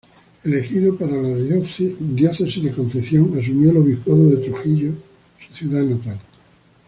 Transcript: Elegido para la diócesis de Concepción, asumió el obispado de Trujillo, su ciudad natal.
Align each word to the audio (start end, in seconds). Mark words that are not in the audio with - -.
Elegido 0.43 0.97
para 0.97 1.11
la 1.11 1.29
diócesis 1.37 2.63
de 2.63 2.71
Concepción, 2.71 3.37
asumió 3.39 3.69
el 3.69 3.77
obispado 3.77 4.29
de 4.31 4.37
Trujillo, 4.37 4.93
su 5.37 5.53
ciudad 5.53 5.83
natal. 5.83 6.17